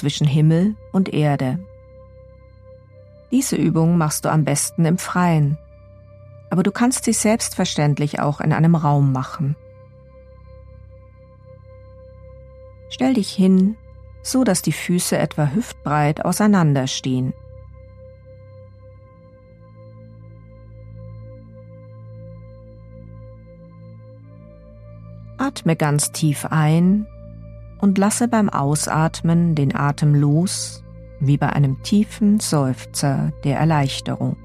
zwischen 0.00 0.26
Himmel 0.26 0.76
und 0.92 1.12
Erde. 1.12 1.58
Diese 3.30 3.54
Übung 3.54 3.98
machst 3.98 4.24
du 4.24 4.30
am 4.30 4.44
besten 4.44 4.86
im 4.86 4.96
Freien, 4.96 5.58
aber 6.48 6.62
du 6.62 6.72
kannst 6.72 7.04
sie 7.04 7.12
selbstverständlich 7.12 8.18
auch 8.18 8.40
in 8.40 8.54
einem 8.54 8.74
Raum 8.74 9.12
machen. 9.12 9.56
Stell 12.88 13.12
dich 13.12 13.30
hin, 13.30 13.76
so 14.22 14.42
dass 14.42 14.62
die 14.62 14.72
Füße 14.72 15.18
etwa 15.18 15.50
hüftbreit 15.54 16.24
auseinanderstehen. 16.24 17.34
Atme 25.36 25.76
ganz 25.76 26.10
tief 26.10 26.46
ein 26.46 27.06
und 27.80 27.98
lasse 27.98 28.28
beim 28.28 28.48
Ausatmen 28.48 29.54
den 29.54 29.74
Atem 29.74 30.14
los, 30.14 30.84
wie 31.18 31.36
bei 31.36 31.50
einem 31.50 31.82
tiefen 31.82 32.40
Seufzer 32.40 33.32
der 33.44 33.58
Erleichterung. 33.58 34.36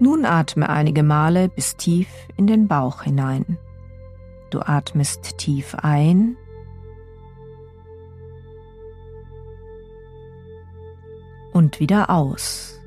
Nun 0.00 0.26
atme 0.26 0.68
einige 0.68 1.02
Male 1.02 1.48
bis 1.48 1.76
tief 1.76 2.08
in 2.36 2.46
den 2.46 2.68
Bauch 2.68 3.02
hinein. 3.02 3.58
Du 4.50 4.60
atmest 4.60 5.38
tief 5.38 5.74
ein 5.76 6.36
und 11.64 11.80
wieder 11.80 12.10
aus. 12.10 12.78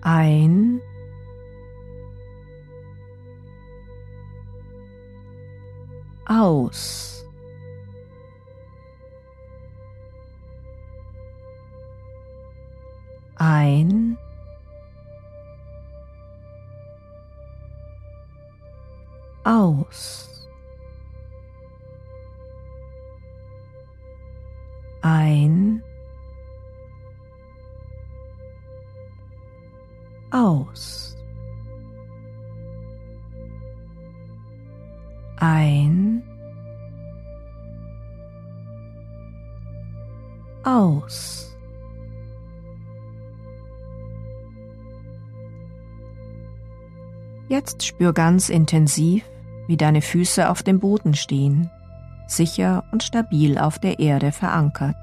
Ein 0.00 0.80
aus. 6.24 7.26
Ein 13.36 14.16
aus. 19.44 20.37
Ein, 25.08 25.82
aus, 30.30 31.16
ein, 35.38 36.22
aus. 40.62 41.56
Jetzt 47.48 47.86
spür 47.86 48.12
ganz 48.12 48.50
intensiv, 48.50 49.24
wie 49.66 49.78
deine 49.78 50.02
Füße 50.02 50.50
auf 50.50 50.62
dem 50.62 50.80
Boden 50.80 51.14
stehen 51.14 51.70
sicher 52.28 52.84
und 52.92 53.02
stabil 53.02 53.58
auf 53.58 53.78
der 53.78 53.98
Erde 53.98 54.32
verankert. 54.32 54.96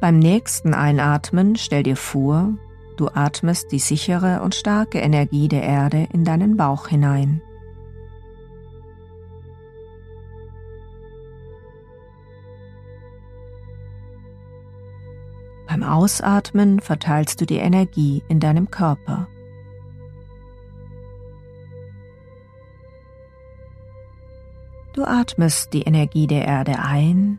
Beim 0.00 0.18
nächsten 0.18 0.74
Einatmen 0.74 1.54
stell 1.54 1.84
dir 1.84 1.96
vor, 1.96 2.54
du 2.96 3.08
atmest 3.14 3.70
die 3.70 3.78
sichere 3.78 4.42
und 4.42 4.54
starke 4.54 4.98
Energie 4.98 5.46
der 5.46 5.62
Erde 5.62 6.08
in 6.12 6.24
deinen 6.24 6.56
Bauch 6.56 6.88
hinein. 6.88 7.40
Beim 15.72 15.84
Ausatmen 15.84 16.80
verteilst 16.80 17.40
du 17.40 17.46
die 17.46 17.56
Energie 17.56 18.22
in 18.28 18.40
deinem 18.40 18.70
Körper. 18.70 19.26
Du 24.92 25.04
atmest 25.04 25.72
die 25.72 25.80
Energie 25.80 26.26
der 26.26 26.44
Erde 26.44 26.78
ein 26.78 27.38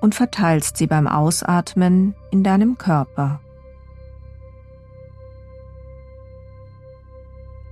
und 0.00 0.16
verteilst 0.16 0.76
sie 0.76 0.88
beim 0.88 1.06
Ausatmen 1.06 2.16
in 2.32 2.42
deinem 2.42 2.76
Körper. 2.76 3.38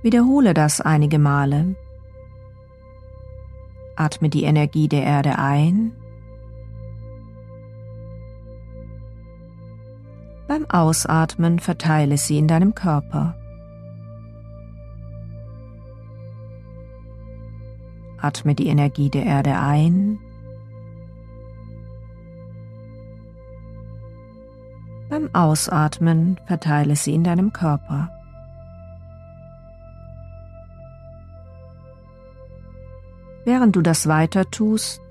Wiederhole 0.03 0.53
das 0.53 0.79
einige 0.79 1.19
Male. 1.19 1.75
Atme 3.97 4.29
die 4.29 4.45
Energie 4.45 4.87
der 4.87 5.03
Erde 5.03 5.37
ein 5.37 5.97
Beim 10.63 10.79
Ausatmen 10.79 11.59
verteile 11.59 12.17
sie 12.17 12.37
in 12.37 12.47
deinem 12.47 12.73
Körper. 12.73 13.35
Atme 18.17 18.55
die 18.55 18.67
Energie 18.67 19.09
der 19.09 19.25
Erde 19.25 19.57
ein. 19.57 20.19
Beim 25.09 25.29
Ausatmen 25.33 26.39
verteile 26.45 26.95
sie 26.95 27.13
in 27.13 27.25
deinem 27.25 27.51
Körper. 27.51 28.09
Während 33.43 33.75
du 33.75 33.81
das 33.81 34.07
weiter 34.07 34.49
tust, 34.49 35.01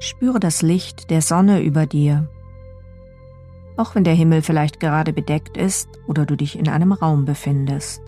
spüre 0.00 0.38
das 0.38 0.60
Licht 0.60 1.08
der 1.08 1.22
Sonne 1.22 1.62
über 1.62 1.86
dir 1.86 2.28
auch 3.76 3.94
wenn 3.94 4.04
der 4.04 4.14
Himmel 4.14 4.42
vielleicht 4.42 4.80
gerade 4.80 5.12
bedeckt 5.12 5.56
ist 5.56 5.88
oder 6.06 6.26
du 6.26 6.36
dich 6.36 6.58
in 6.58 6.68
einem 6.68 6.92
Raum 6.92 7.24
befindest. 7.24 8.02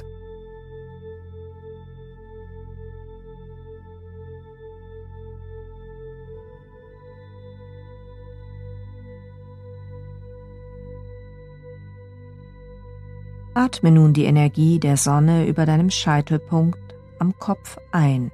Atme 13.56 13.92
nun 13.92 14.12
die 14.12 14.24
Energie 14.24 14.80
der 14.80 14.96
Sonne 14.96 15.46
über 15.46 15.64
deinem 15.64 15.88
Scheitelpunkt 15.88 16.96
am 17.20 17.38
Kopf 17.38 17.78
ein. 17.92 18.32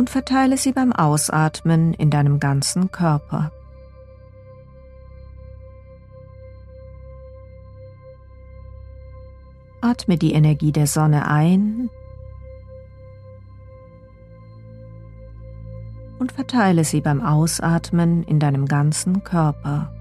Und 0.00 0.08
verteile 0.08 0.56
sie 0.56 0.72
beim 0.72 0.94
Ausatmen 0.94 1.92
in 1.92 2.08
deinem 2.08 2.40
ganzen 2.40 2.90
Körper. 2.90 3.52
Atme 9.82 10.16
die 10.16 10.32
Energie 10.32 10.72
der 10.72 10.86
Sonne 10.86 11.28
ein 11.28 11.90
und 16.18 16.32
verteile 16.32 16.84
sie 16.84 17.02
beim 17.02 17.20
Ausatmen 17.20 18.22
in 18.22 18.38
deinem 18.38 18.64
ganzen 18.64 19.22
Körper. 19.22 19.92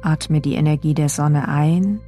Atme 0.00 0.40
die 0.40 0.54
Energie 0.54 0.94
der 0.94 1.10
Sonne 1.10 1.46
ein 1.46 2.00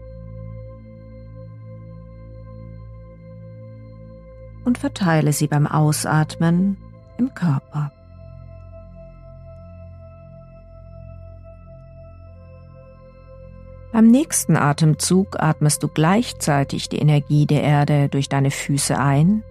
und 4.64 4.78
verteile 4.78 5.32
sie 5.32 5.46
beim 5.46 5.66
Ausatmen 5.66 6.76
im 7.18 7.34
Körper. 7.34 7.92
Beim 13.92 14.06
nächsten 14.06 14.56
Atemzug 14.56 15.40
atmest 15.40 15.82
du 15.82 15.88
gleichzeitig 15.88 16.88
die 16.88 16.98
Energie 16.98 17.46
der 17.46 17.62
Erde 17.62 18.08
durch 18.08 18.28
deine 18.28 18.52
Füße 18.52 18.96
ein 18.96 19.42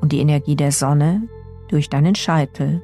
und 0.00 0.12
die 0.12 0.20
Energie 0.20 0.54
der 0.54 0.70
Sonne 0.70 1.28
durch 1.68 1.90
deinen 1.90 2.14
Scheitel. 2.14 2.82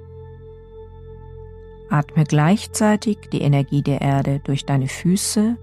Atme 1.90 2.24
gleichzeitig 2.24 3.18
die 3.32 3.40
Energie 3.40 3.82
der 3.82 4.00
Erde 4.00 4.40
durch 4.40 4.66
deine 4.66 4.88
Füße 4.88 5.56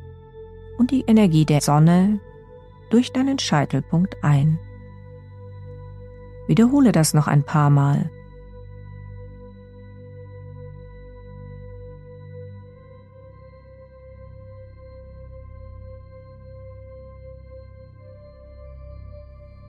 und 0.78 0.92
die 0.92 1.04
Energie 1.08 1.46
der 1.46 1.62
Sonne 1.62 2.20
durch 2.90 3.12
deinen 3.12 3.38
Scheitelpunkt 3.38 4.24
ein. 4.24 4.60
Wiederhole 6.48 6.92
das 6.92 7.14
noch 7.14 7.28
ein 7.28 7.44
paar 7.44 7.70
Mal. 7.70 8.10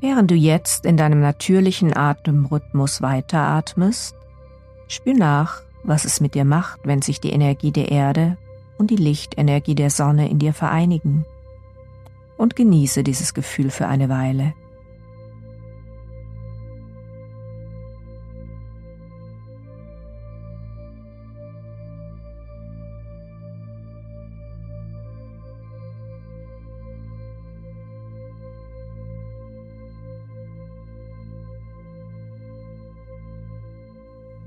Während 0.01 0.31
du 0.31 0.35
jetzt 0.35 0.87
in 0.87 0.97
deinem 0.97 1.21
natürlichen 1.21 1.97
Atemrhythmus 1.97 3.03
weiteratmest, 3.03 4.15
spür 4.89 5.15
nach, 5.15 5.63
was 5.83 6.05
es 6.05 6.21
mit 6.21 6.35
dir 6.35 6.45
macht, 6.45 6.81
wenn 6.85 7.03
sich 7.03 7.21
die 7.21 7.31
Energie 7.31 7.73
der 7.73 7.91
Erde 7.91 8.37
und 8.79 8.91
die 8.91 8.97
Lichtenergie 8.97 9.75
der 9.75 9.91
Sonne 9.91 10.29
in 10.29 10.39
dir 10.39 10.53
vereinigen. 10.53 11.25
Und 12.37 12.57
genieße 12.57 13.03
dieses 13.03 13.35
Gefühl 13.35 13.71
für 13.71 13.89
eine 13.89 14.09
Weile. 14.09 14.53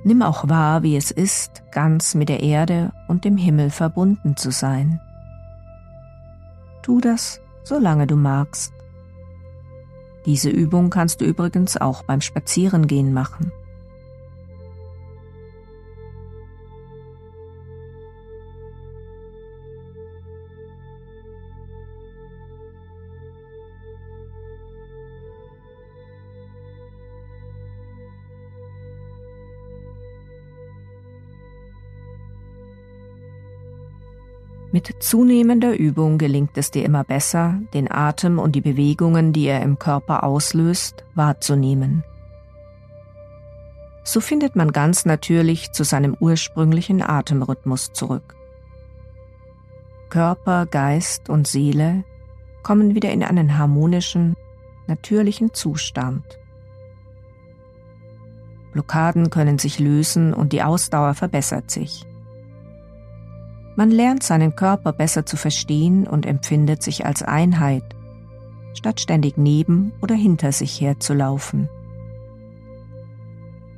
Nimm 0.04 0.22
auch 0.22 0.48
wahr, 0.48 0.84
wie 0.84 0.96
es 0.96 1.12
ist, 1.12 1.64
ganz 1.72 2.16
mit 2.16 2.30
der 2.30 2.42
Erde 2.42 2.92
und 3.08 3.26
dem 3.26 3.38
Himmel 3.38 3.70
verbunden 3.70 4.38
zu 4.38 4.52
sein. 4.52 5.02
Tu 6.82 7.02
das, 7.02 7.42
solange 7.64 8.08
du 8.08 8.16
magst. 8.16 8.74
Diese 10.26 10.50
Übung 10.50 10.90
kannst 10.90 11.22
du 11.22 11.26
übrigens 11.26 11.78
auch 11.78 12.04
beim 12.04 12.22
Spazierengehen 12.22 13.14
machen. 13.14 13.52
Mit 34.72 34.94
zunehmender 35.00 35.76
Übung 35.78 36.20
gelingt 36.20 36.56
es 36.58 36.70
dir 36.70 36.86
immer 36.86 37.04
besser, 37.04 37.60
den 37.74 37.92
Atem 37.92 38.38
und 38.38 38.56
die 38.56 38.62
Bewegungen, 38.62 39.34
die 39.34 39.46
er 39.46 39.64
im 39.64 39.80
Körper 39.80 40.24
auslöst, 40.24 41.06
wahrzunehmen. 41.16 42.04
So 44.04 44.22
findet 44.22 44.56
man 44.56 44.72
ganz 44.72 45.06
natürlich 45.06 45.72
zu 45.72 45.84
seinem 45.84 46.16
ursprünglichen 46.20 47.02
Atemrhythmus 47.02 47.94
zurück. 47.94 48.36
Körper, 50.10 50.66
Geist 50.66 51.30
und 51.30 51.48
Seele 51.48 52.04
kommen 52.62 52.96
wieder 52.96 53.12
in 53.12 53.24
einen 53.24 53.58
harmonischen, 53.58 54.36
natürlichen 54.88 55.54
Zustand. 55.54 56.40
Blockaden 58.74 59.30
können 59.32 59.58
sich 59.58 59.80
lösen 59.80 60.34
und 60.34 60.54
die 60.54 60.62
Ausdauer 60.62 61.16
verbessert 61.16 61.72
sich. 61.72 62.06
Man 63.80 63.92
lernt 63.92 64.24
seinen 64.24 64.58
Körper 64.58 64.92
besser 64.92 65.26
zu 65.26 65.38
verstehen 65.38 66.06
und 66.06 66.26
empfindet 66.26 66.84
sich 66.84 67.06
als 67.06 67.24
Einheit, 67.24 67.96
statt 68.74 69.00
ständig 69.00 69.38
neben 69.38 69.94
oder 70.02 70.16
hinter 70.16 70.52
sich 70.52 70.82
herzulaufen. 70.82 71.70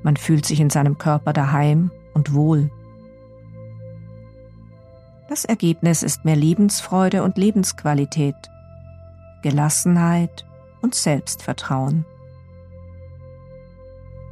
Man 0.01 0.17
fühlt 0.17 0.47
sich 0.47 0.59
in 0.59 0.71
seinem 0.71 0.97
Körper 0.97 1.33
daheim 1.33 1.91
und 2.15 2.33
wohl. 2.33 2.71
Das 5.29 5.45
Ergebnis 5.45 6.01
ist 6.01 6.25
mehr 6.25 6.35
Lebensfreude 6.35 7.21
und 7.21 7.37
Lebensqualität, 7.37 8.33
Gelassenheit 9.43 10.47
und 10.81 10.95
Selbstvertrauen. 10.95 12.05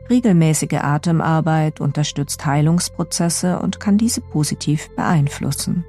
Regelmäßige 0.10 0.80
Atemarbeit 0.82 1.80
unterstützt 1.82 2.46
Heilungsprozesse 2.46 3.60
und 3.60 3.80
kann 3.80 3.98
diese 3.98 4.22
positiv 4.22 4.90
beeinflussen. 4.96 5.86